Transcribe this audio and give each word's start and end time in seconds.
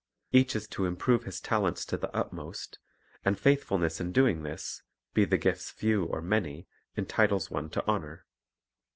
Each 0.31 0.55
is 0.55 0.67
to 0.69 0.85
improve 0.85 1.25
his 1.25 1.39
talents 1.39 1.85
to 1.85 1.95
the 1.95 2.09
utmost; 2.11 2.79
and 3.23 3.39
faithfulness 3.39 4.01
in 4.01 4.11
doing 4.11 4.41
this, 4.41 4.81
be 5.13 5.25
the 5.25 5.37
gifts 5.37 5.69
few 5.69 6.05
or 6.05 6.23
many, 6.23 6.67
entitles 6.97 7.51
one 7.51 7.69
to 7.69 7.85
honor. 7.85 8.25